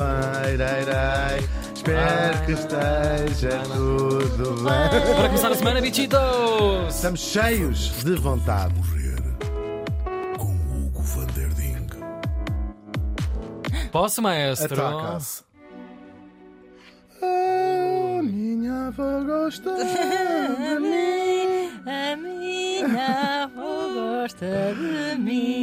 [0.00, 1.48] Ai, ai, ai.
[1.74, 5.14] Espero que esteja tudo bem.
[5.16, 6.94] Para começar a semana, bichitos!
[6.94, 8.74] Estamos cheios de vontade.
[8.74, 9.20] Morrer
[10.38, 11.86] com Hugo van der Ding.
[13.92, 14.74] Posso, maestro?
[14.86, 15.42] Ataca-se.
[17.22, 21.70] A minha avó gosta de mim.
[21.86, 25.59] A minha avó gosta de mim.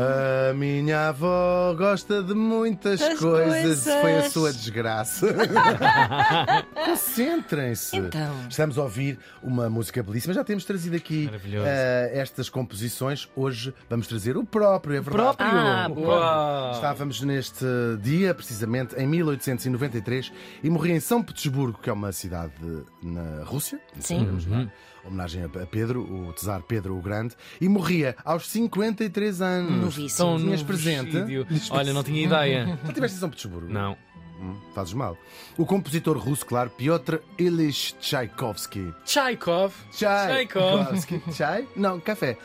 [0.00, 3.84] A minha avó gosta de muitas coisas.
[3.84, 4.00] coisas.
[4.00, 5.26] Foi a sua desgraça.
[6.86, 7.96] Concentrem-se.
[7.96, 8.48] Então.
[8.48, 10.32] Estamos a ouvir uma música belíssima.
[10.32, 11.30] Já temos trazido aqui
[11.64, 13.28] eh, estas composições.
[13.36, 15.36] Hoje vamos trazer o próprio, é verdade.
[15.36, 15.48] Próprio!
[15.48, 16.08] Ah, boa.
[16.08, 16.72] Uau.
[16.72, 17.64] Estávamos neste
[18.00, 20.32] dia, precisamente, em 1893,
[20.62, 22.54] e morri em São Petersburgo, que é uma cidade
[23.02, 23.78] na Rússia.
[23.98, 24.24] Sim.
[24.24, 24.66] Vamos lá.
[25.04, 29.89] Homenagem a Pedro, o Czar Pedro o Grande, e morria aos 53 anos.
[29.96, 30.28] Novíssimo.
[30.28, 31.20] Tão Tinhas no presente?
[31.22, 31.46] vídeo.
[31.70, 32.66] Olha, não tinha ideia.
[32.82, 33.68] Já estiveste em São Petersburgo?
[33.72, 33.96] Não.
[34.40, 35.18] Hum, fazes mal.
[35.58, 38.94] O compositor russo, claro, Piotr Ilyich Tchaikovsky.
[39.04, 39.74] Tchaikov.
[39.92, 41.22] Tchaikovsky.
[41.32, 41.66] Chai?
[41.76, 42.38] Não, café.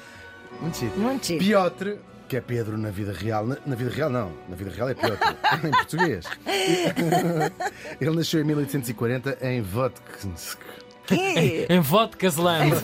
[0.59, 0.77] Muito
[1.25, 1.39] chique.
[1.39, 1.95] Piotr,
[2.27, 3.45] que é Pedro na vida real.
[3.47, 4.31] Na, na vida real, não.
[4.49, 5.23] Na vida real é Piotr,
[5.65, 6.25] em português.
[8.01, 10.59] Ele nasceu em 1840 em Votkinsk.
[11.07, 11.67] Que?
[11.69, 12.71] Em Vodkasland.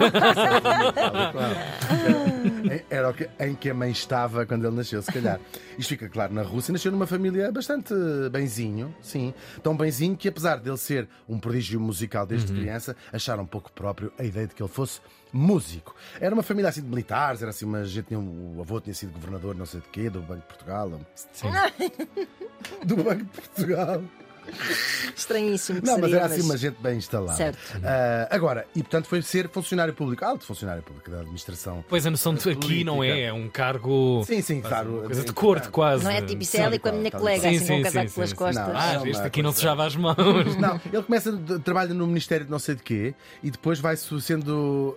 [2.64, 5.40] Em- Era o que- em que a mãe estava quando ele nasceu, se calhar.
[5.78, 6.72] Isto fica claro na Rússia.
[6.72, 7.94] Nasceu numa família bastante
[8.32, 9.34] benzinho, sim.
[9.64, 14.12] Tão benzinho que, apesar dele ser um prodígio musical desde criança, acharam um pouco próprio
[14.18, 15.00] a ideia de que ele fosse
[15.34, 15.96] músico.
[16.20, 18.08] Era uma família assim de militares, era assim uma gente.
[18.08, 20.92] tinha O avô tinha sido governador, não sei de quê, do Banco de Portugal.
[21.34, 21.48] Sim.
[22.86, 24.02] Do Banco de Portugal.
[25.16, 27.34] Estranhíssimo que Não, mas seria, era assim uma gente bem instalada.
[27.38, 27.58] Certo.
[27.84, 31.84] Ah, agora, e portanto foi ser funcionário público, alto funcionário público da administração.
[31.88, 34.24] Pois a noção de aqui não é, é um cargo.
[34.26, 35.04] Sim, sim, claro.
[35.06, 36.04] Coisa de corte, quase.
[36.04, 37.84] Não é tipo isso é ali com a minha colega, sim, assim com sim, um
[37.84, 38.36] casaco sim, pelas sim.
[38.36, 38.68] costas.
[38.68, 40.56] Não, Ah, É este aqui não se coisa- java as mãos.
[40.58, 41.32] Não, ele começa,
[41.64, 44.96] trabalha no Ministério de não sei de quê e depois vai sendo.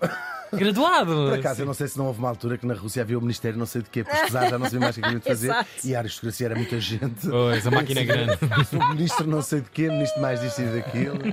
[0.56, 1.12] Graduado.
[1.12, 3.20] Por acaso, eu não sei se não houve uma altura que na Rússia havia o
[3.20, 5.54] Ministério não sei de quê, pesquisar, já não sabia mais o que havia de fazer.
[5.84, 7.28] E a aristocracia era muita gente.
[7.28, 8.38] Pois, a máquina é grande.
[8.75, 11.19] O ministro não sei de quê, ministro mais disto e daquilo.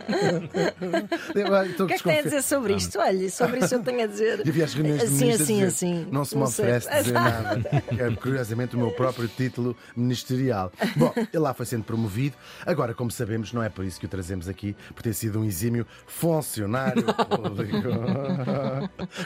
[1.82, 3.00] O que é que tem a dizer sobre isto?
[3.00, 4.46] Olha, sobre isso eu tenho a dizer.
[4.46, 6.08] E havia as reuniões de assim, ministros a assim, dizer, assim.
[6.12, 6.66] Não se me sei.
[6.66, 7.84] oferece dizer nada.
[7.98, 10.72] É, curiosamente, o meu próprio título ministerial.
[10.96, 12.36] Bom, ele lá foi sendo promovido.
[12.66, 15.46] Agora, como sabemos, não é por isso que o trazemos aqui, por ter sido um
[15.46, 17.88] exímio funcionário público.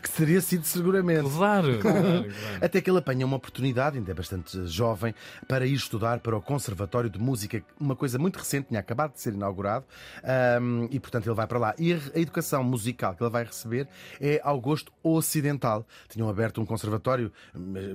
[0.01, 1.29] Que teria sido seguramente.
[1.29, 1.79] Claro.
[1.79, 2.25] claro.
[2.61, 5.13] Até que ele apanha uma oportunidade, ainda é bastante jovem,
[5.47, 9.21] para ir estudar para o Conservatório de Música, uma coisa muito recente, tinha acabado de
[9.21, 9.85] ser inaugurado,
[10.23, 11.75] ahm, e portanto ele vai para lá.
[11.77, 13.87] E a, educação musical que ele vai receber
[14.19, 15.85] é ao gosto ocidental.
[16.09, 17.31] Tinham aberto um conservatório,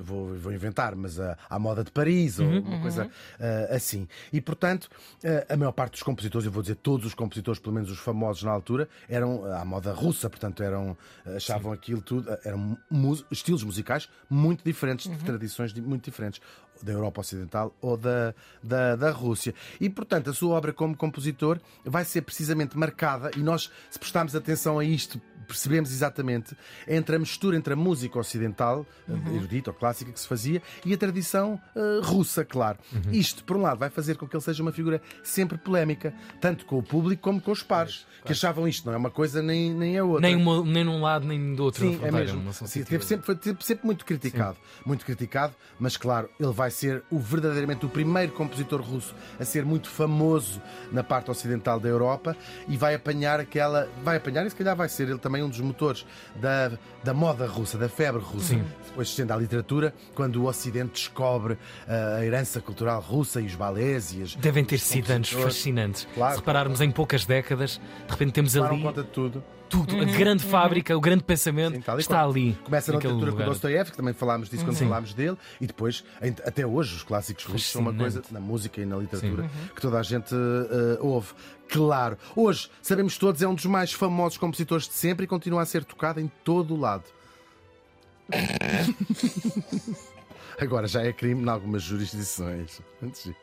[0.03, 4.07] vou, vou inventar, mas ah, à moda de Paris, ou uma coisa ah, assim.
[4.33, 4.89] E portanto,
[5.25, 7.99] ah, a maior parte dos compositores, eu vou dizer todos os compositores, pelo menos os
[7.99, 10.97] famosos na altura, eram ah, à moda russa, portanto eram,
[11.37, 12.79] achavam aquilo tudo, eram
[13.31, 16.41] estilos musicais muito diferentes, de tradições di- muito diferentes
[16.83, 19.55] da Europa Ocidental ou da, da, da Rússia.
[19.81, 24.35] E, portanto, a sua obra como compositor vai ser precisamente marcada, e nós, se prestarmos
[24.37, 30.13] atenção a isto, percebemos exatamente entre a mistura entre a música ocidental, erudita ou clássica,
[30.13, 32.79] que se fazia, e a tradição eh, russa, claro.
[33.11, 36.65] Isto, por um lado, vai fazer com que ele seja uma figura sempre polémica, tanto
[36.67, 39.75] com o público como com os pares, que achavam isto, não é uma coisa nem,
[39.75, 40.21] nem a outra.
[40.21, 41.81] Nem, uma- nem num lado, nem do outro.
[41.85, 42.53] Sim, é mesmo.
[42.53, 44.57] Sim, teve sempre, foi sempre muito criticado.
[44.87, 49.65] Muito criticado, mas claro, ele vai ser o verdadeiramente o primeiro compositor russo a ser
[49.65, 50.61] muito famoso
[50.91, 52.37] na parte ocidental da Europa
[52.69, 53.89] e vai apanhar aquela.
[54.03, 56.73] Vai apanhar e se calhar vai ser ele também um dos motores da,
[57.03, 58.55] da moda russa, da febre russa.
[58.87, 63.47] Depois se estende à literatura, quando o Ocidente descobre ah, a herança cultural russa e
[63.47, 64.35] os balés e as.
[64.37, 66.07] Devem ter sido anos fascinantes.
[66.15, 66.35] Claro.
[66.35, 69.45] Se repararmos em poucas décadas, de repente temos ali conta de tudo.
[69.71, 69.97] Tudo.
[70.01, 72.31] A grande fábrica, o grande pensamento Sim, está qual.
[72.31, 72.59] ali.
[72.65, 73.49] Começa na literatura com lugar.
[73.49, 76.05] Dostoiévski, também falámos disso quando falámos dele, e depois,
[76.45, 79.99] até hoje, os clássicos russos são uma coisa, na música e na literatura, que toda
[79.99, 81.29] a gente eh, ouve.
[81.69, 85.67] Claro, hoje, sabemos todos, é um dos mais famosos compositores de sempre e continua a
[85.67, 87.05] ser tocado em todo o lado.
[90.61, 92.81] Agora já é crime em algumas jurisdições.
[93.01, 93.37] Muito giro.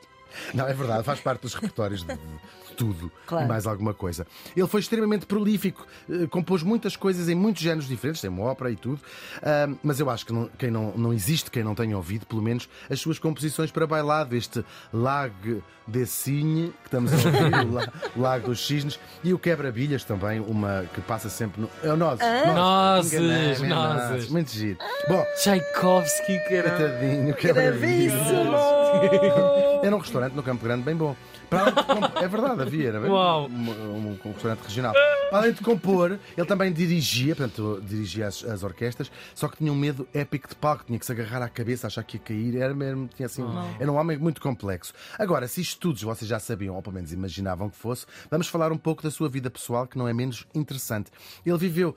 [0.53, 3.45] Não, é verdade, faz parte dos repertórios de, de tudo Claro.
[3.45, 4.25] e mais alguma coisa.
[4.55, 8.69] Ele foi extremamente prolífico, eh, compôs muitas coisas em muitos géneros diferentes, tem uma ópera
[8.71, 8.99] e tudo,
[9.41, 12.41] ah, mas eu acho que não, quem não, não existe quem não tenha ouvido, pelo
[12.41, 14.63] menos, as suas composições para bailado, este
[14.93, 20.03] Lago de Cigne, que estamos a ouvir, o La- Lago dos Cisnes, e o Quebra-Bilhas
[20.03, 21.69] também, uma que passa sempre no.
[21.81, 22.25] É o Nozes.
[22.53, 24.29] Nozes, Enganei-me, é nozes.
[24.29, 24.77] Muito giro.
[25.07, 26.69] Bom, Tchaikovsky, cara.
[26.71, 28.13] coitadinho, Quebra-Bilhas.
[29.83, 31.15] Era um restaurante no Campo Grande bem bom.
[32.21, 33.47] É verdade, havia, era bem Uau.
[33.47, 34.93] Um, um, um, restaurante regional.
[35.31, 39.75] Além de compor, ele também dirigia, portanto, dirigia as, as, orquestras, só que tinha um
[39.75, 42.73] medo épico de palco, tinha que se agarrar à cabeça, achar que ia cair, era,
[42.73, 43.43] mesmo, tinha assim,
[43.77, 44.93] era um homem muito complexo.
[45.19, 48.71] Agora, se isto tudo vocês já sabiam, ou pelo menos imaginavam que fosse, vamos falar
[48.71, 51.11] um pouco da sua vida pessoal, que não é menos interessante.
[51.45, 51.95] Ele viveu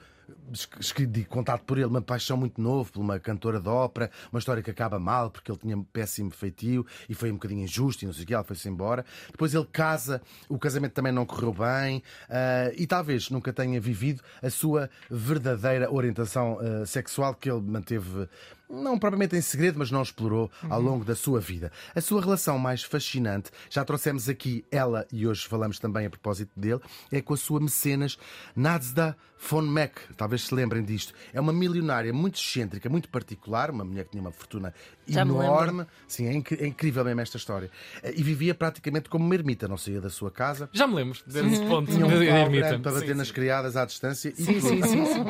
[1.28, 4.70] contado por ele, uma paixão muito novo por uma cantora de ópera, uma história que
[4.70, 8.12] acaba mal porque ele tinha um péssimo feitio e foi um bocadinho injusto e não
[8.12, 9.04] sei o que, ela foi-se embora.
[9.30, 11.98] Depois ele casa, o casamento também não correu bem
[12.28, 18.28] uh, e talvez nunca tenha vivido a sua verdadeira orientação uh, sexual que ele manteve
[18.70, 21.72] não propriamente em segredo, mas não explorou ao longo da sua vida.
[21.94, 26.52] A sua relação mais fascinante, já trouxemos aqui ela e hoje falamos também a propósito
[26.56, 26.80] dele,
[27.10, 28.18] é com a sua mecenas
[28.54, 29.16] Nadzda
[29.48, 30.00] von Meck.
[30.16, 31.14] Talvez se lembrem disto.
[31.32, 34.74] É uma milionária muito excêntrica, muito particular, uma mulher que tinha uma fortuna
[35.06, 35.86] já enorme.
[36.06, 37.70] Sim, é, inc é, incrível mesmo esta história.
[38.02, 40.68] Eh, e vivia praticamente como uma ermita, não saía da sua casa.
[40.72, 41.90] Já me lembro desse ponto.
[41.90, 42.78] Tinha um de ermita.
[42.78, 43.34] para bater sim, nas sim.
[43.34, 44.32] criadas à distância.
[44.34, 44.60] Sim, e...
[44.60, 45.24] sim, sim, sim.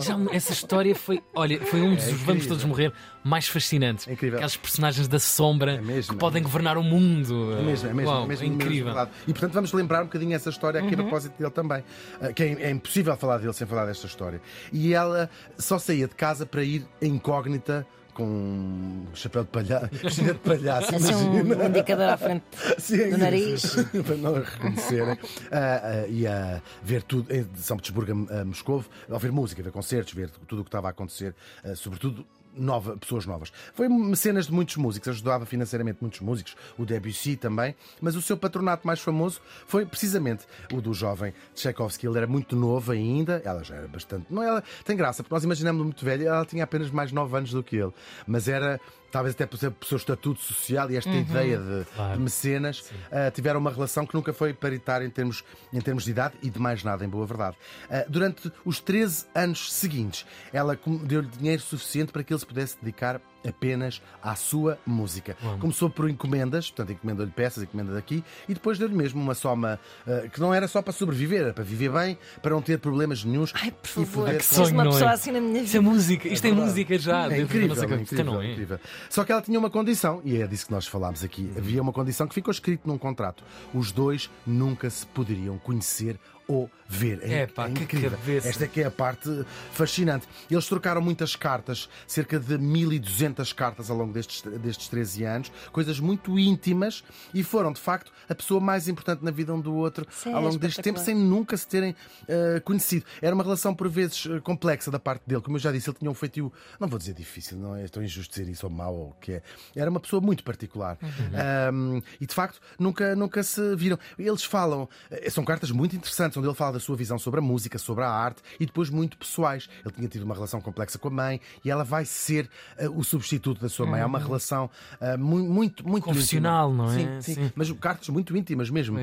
[0.00, 2.92] Já, essa história foi, olha, foi um dos é vamos todos morrer
[3.22, 4.08] mais fascinantes.
[4.08, 4.38] É incrível.
[4.38, 7.52] Aquelas personagens da sombra é mesmo, que podem é governar o mundo.
[7.58, 8.10] É mesmo, é mesmo.
[8.10, 8.94] Uau, é mesmo, incrível.
[8.94, 11.00] Mesmo e portanto vamos lembrar um bocadinho essa história aqui uhum.
[11.00, 11.84] a propósito dele também.
[12.20, 14.40] Ah, que é, impossível falar dele sem falar desta história.
[14.72, 20.34] E ela só saía de casa para ir incógnita com um chapéu de palhaço, vestida
[20.34, 20.94] de palhaço.
[20.94, 22.44] Assim um indicador à frente
[22.78, 23.76] Sim, do nariz.
[24.06, 25.14] para não reconhecerem.
[25.14, 29.62] Uh, uh, e a ver tudo em São Petersburgo a, a Moscovo, a ouvir música,
[29.62, 33.52] a ver concertos, ver tudo o que estava a acontecer, uh, sobretudo nova, pessoas novas.
[33.74, 38.36] Foi mecenas de muitos músicos, ajudava financeiramente muitos músicos, o Debussy também, mas o seu
[38.36, 42.06] patronato mais famoso foi precisamente o do jovem Tchaikovsky.
[42.06, 44.26] Ele era muito novo ainda, ela já era bastante.
[44.30, 47.50] Não, ela tem graça, porque nós imaginamos muito velha, ela tinha apenas mais 9 anos
[47.52, 47.92] do que ele,
[48.26, 52.12] mas era talvez até por seu estatuto social e esta uhum, ideia de, claro.
[52.14, 56.10] de mecenas, uh, tiveram uma relação que nunca foi paritária em termos, em termos de
[56.10, 57.56] idade e de mais nada, em boa verdade.
[57.86, 62.76] Uh, durante os 13 anos seguintes, ela deu-lhe dinheiro suficiente para que ele se pudesse
[62.80, 65.36] dedicar apenas à sua música.
[65.58, 70.28] Começou por encomendas, portanto, encomendou-lhe peças, encomenda daqui, e depois deu-lhe mesmo uma soma uh,
[70.30, 73.52] que não era só para sobreviver, era para viver bem, para não ter problemas nenhums.
[73.54, 74.38] Ai, por favor, poder...
[74.38, 75.14] que sonho, uma pessoa é?
[75.14, 75.64] assim na minha vida.
[75.64, 77.32] Isso é música, isto é, é música já.
[77.32, 77.84] É incrível, nossa...
[77.84, 78.52] é incrível, não é?
[78.52, 78.80] incrível.
[79.08, 81.42] Só que ela tinha uma condição, e é disso que nós falámos aqui.
[81.42, 81.58] Uhum.
[81.58, 83.42] Havia uma condição que ficou escrito num contrato.
[83.74, 86.18] Os dois nunca se poderiam conhecer
[86.50, 87.20] ou ver.
[87.22, 88.18] É, é, pá, é incrível.
[88.44, 89.28] Esta é que é a parte
[89.72, 90.26] fascinante.
[90.50, 96.00] Eles trocaram muitas cartas, cerca de 1200 cartas ao longo destes, destes 13 anos, coisas
[96.00, 97.04] muito íntimas
[97.34, 100.42] e foram, de facto, a pessoa mais importante na vida um do outro Sim, ao
[100.42, 101.92] longo é deste tempo, sem nunca se terem
[102.22, 103.04] uh, conhecido.
[103.20, 105.40] Era uma relação, por vezes, eh, complexa da parte dele.
[105.40, 108.02] Como eu já disse, ele tinha um feitio, não vou dizer difícil, não é tão
[108.02, 109.42] injusto dizer isso ou mau ou o que é.
[109.74, 110.98] Era uma pessoa muito particular.
[111.02, 111.96] Uhum.
[111.96, 113.98] Um, e, de facto, nunca, nunca se viram.
[114.18, 117.42] Eles falam, eh, são cartas muito interessantes onde ele fala da sua visão sobre a
[117.42, 119.68] música, sobre a arte e depois muito pessoais.
[119.84, 122.48] Ele tinha tido uma relação complexa com a mãe e ela vai ser
[122.80, 124.00] uh, o substituto da sua mãe.
[124.00, 124.24] Há uma uhum.
[124.26, 124.70] relação
[125.00, 126.94] uh, muito, muito profissional, não é?
[126.94, 128.98] Sim, sim, sim, Mas cartas muito íntimas mesmo.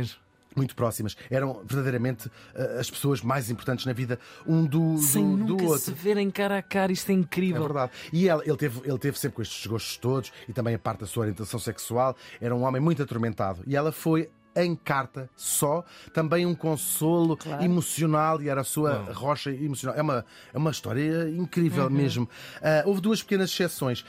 [0.56, 1.16] muito próximas.
[1.30, 5.70] Eram verdadeiramente uh, as pessoas mais importantes na vida um do, Sem do, nunca do
[5.70, 5.84] outro.
[5.84, 7.62] se verem cara a cara, isto é incrível.
[7.62, 7.92] É verdade.
[8.12, 11.02] E ela, ele, teve, ele teve sempre com estes gostos todos e também a parte
[11.02, 12.16] da sua orientação sexual.
[12.42, 13.62] Era um homem muito atormentado.
[13.68, 14.30] E ela foi
[14.64, 17.64] em carta só, também um consolo claro.
[17.64, 19.98] emocional e era a sua rocha emocional.
[19.98, 21.90] É uma, é uma história incrível uhum.
[21.90, 22.24] mesmo.
[22.58, 24.04] Uh, houve duas pequenas exceções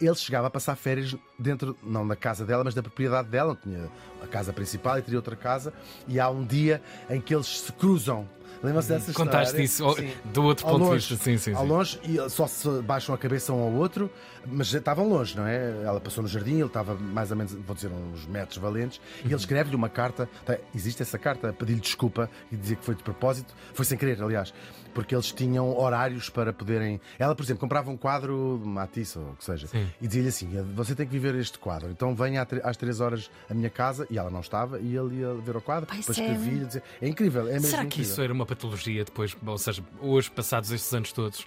[0.00, 3.58] ele chegava a passar férias dentro, não da casa dela, mas da propriedade dela.
[3.62, 3.90] Tinha
[4.22, 5.74] a casa principal e teria outra casa.
[6.08, 6.80] E há um dia
[7.10, 8.26] em que eles se cruzam
[8.62, 9.32] Lembra-se dessa história?
[9.32, 9.84] Contaste isso
[10.24, 11.24] do outro ponto longe, de vista.
[11.24, 14.10] Sim, sim, ao longe e só se baixam a cabeça um ao outro,
[14.46, 15.82] mas já estavam longe, não é?
[15.84, 19.26] Ela passou no jardim, ele estava mais ou menos, vou dizer, uns metros valentes, e
[19.26, 19.40] ele uhum.
[19.40, 20.28] escreve-lhe uma carta.
[20.44, 23.96] Tá, existe essa carta, a pedir-lhe desculpa e dizer que foi de propósito, foi sem
[23.96, 24.52] querer, aliás,
[24.92, 27.00] porque eles tinham horários para poderem.
[27.18, 29.86] Ela, por exemplo, comprava um quadro de Matisse ou o que seja, sim.
[30.00, 33.54] e dizia-lhe assim: você tem que viver este quadro, então venha às três horas à
[33.54, 36.82] minha casa, e ela não estava, e ele ia ver o quadro, Pai, depois escrevia-lhe.
[37.00, 38.12] É incrível, é mesmo Será que incrível.
[38.12, 39.36] isso era uma patologia depois?
[39.44, 41.46] ou seja, hoje, passados estes anos todos,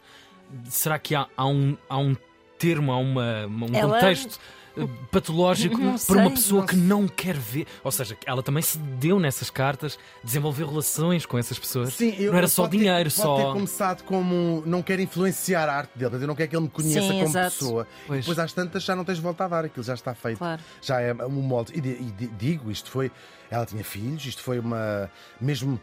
[0.70, 2.16] será que há, há, um, há um
[2.58, 3.96] termo, há uma, um Ela...
[3.96, 4.40] contexto
[4.78, 7.68] eh, patológico não para uma pessoa não que não quer ver.
[7.84, 11.94] Ou seja, ela também se deu nessas cartas, desenvolver relações com essas pessoas.
[11.94, 13.36] Sim, eu, não era só ter, dinheiro, pode só.
[13.38, 16.70] ter começado como não quer influenciar a arte dele, eu não quer que ele me
[16.70, 17.52] conheça Sim, como exato.
[17.52, 17.88] pessoa.
[18.06, 18.20] Pois.
[18.20, 20.38] E depois às tantas já não tens volta a dar, aquilo já está feito.
[20.38, 20.62] Claro.
[20.82, 21.74] Já é um molde.
[21.74, 23.12] E, e digo, isto foi.
[23.50, 25.10] Ela tinha filhos, isto foi uma.
[25.40, 25.80] Mesmo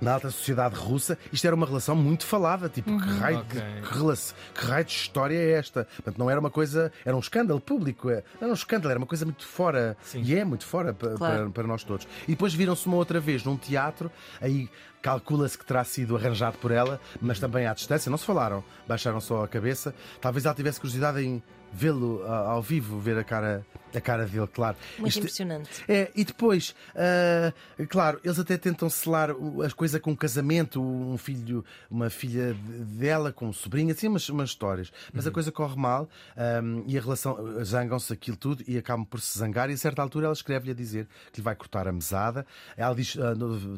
[0.00, 2.68] na alta sociedade russa, isto era uma relação muito falada.
[2.68, 3.60] Tipo, que, raio Ok.
[3.60, 5.84] de, que, relação- que raio de história é esta?
[5.96, 6.92] Portanto, não era uma coisa.
[7.04, 8.08] Era um escândalo público.
[8.10, 9.96] é- Não era um escândalo, era uma coisa muito fora.
[10.02, 10.22] Sim.
[10.22, 11.16] E é muito fora Claro.
[11.16, 12.06] para, para nós todos.
[12.26, 14.68] E depois viram-se uma outra vez num teatro, aí
[15.02, 18.10] calcula-se que terá sido arranjado por ela, mas também à distância.
[18.10, 19.94] Não se falaram, baixaram só a cabeça.
[20.20, 21.42] Talvez ela tivesse curiosidade em
[21.72, 24.76] vê-lo ah, ao vivo, ver a cara, a cara dele, claro.
[24.98, 25.84] Muito Isto- impressionante.
[25.88, 27.52] é, e depois, ah,
[27.88, 29.30] claro, eles até tentam selar
[29.64, 34.08] as coisas com um casamento, um filho, uma filha de- dela com um sobrinho, assim,
[34.08, 34.92] umas, umas histórias.
[35.12, 39.20] Mas a coisa corre mal ahm, e a relação, zangam-se aquilo tudo e acabam por
[39.20, 39.70] se zangar.
[39.70, 42.46] E a certa altura ela escreve-lhe a dizer que lhe vai cortar a mesada.
[42.76, 43.34] Ela diz: "Ah,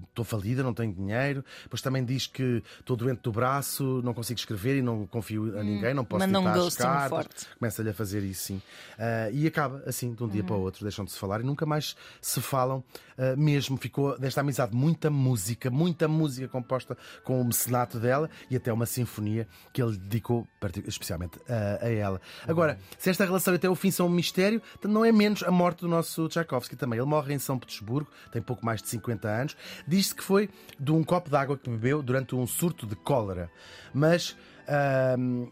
[0.08, 1.44] Estou falida, não tenho dinheiro.
[1.64, 5.62] Depois também diz que estou doente do braço, não consigo escrever e não confio a
[5.62, 7.08] ninguém, não posso Manda um cartas.
[7.08, 7.46] forte.
[7.58, 8.62] Começa-lhe a fazer isso, sim.
[8.98, 11.44] Ah, e acaba assim, de um dia para o outro, deixam de se falar e
[11.44, 12.82] nunca mais se falam
[13.18, 13.76] ah, mesmo.
[13.76, 18.86] Ficou desta amizade muita música, muita música composta com o mecenato dela e até uma
[18.86, 20.46] sinfonia que ele dedicou
[20.86, 22.20] especialmente a, a ela.
[22.46, 25.80] Agora, se esta relação até o fim são um mistério, não é menos a morte
[25.80, 26.98] do nosso Tchaikovsky também.
[26.98, 29.56] Ele morre em São Petersburgo, tem pouco mais de 50 anos.
[29.86, 33.50] Diz-se que foi de um copo de água que bebeu durante um surto de cólera.
[33.94, 34.36] Mas.
[34.66, 35.46] ahm,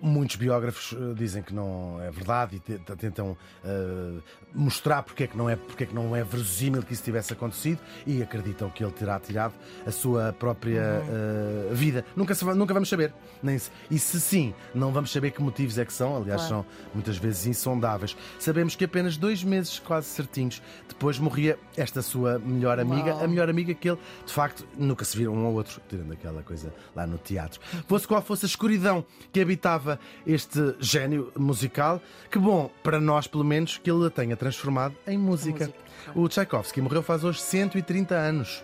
[0.00, 4.18] Muitos biógrafos eh, dizem que não é verdade e te- te- tentam eh,
[4.54, 7.32] mostrar porque é, que não é, porque é que não é verosímil que isso tivesse
[7.32, 9.54] acontecido e acreditam que ele terá tirado
[9.86, 12.04] a sua própria eh, vida.
[12.16, 13.12] Nunca, se nunca vamos saber.
[13.42, 16.64] Nem se- e se sim, não vamos saber que motivos é que são, aliás, Claro.
[16.64, 18.16] são muitas vezes insondáveis.
[18.38, 23.24] Sabemos que apenas dois meses, quase certinhos, depois morria esta sua melhor amiga, Uau.
[23.24, 26.42] a melhor amiga que ele, de facto, nunca se viram um ao outro, tirando aquela
[26.42, 27.60] coisa lá no teatro.
[27.88, 29.81] Fosse qual fosse a escuridão que habitava
[30.26, 35.18] este gênio musical, que bom, para nós pelo menos, que ele a tenha transformado em
[35.18, 35.66] música.
[35.66, 35.74] música,
[36.14, 38.62] O Tchaikovsky morreu faz hoje 130 anos.